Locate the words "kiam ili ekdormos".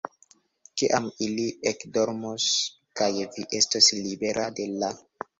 0.81-2.47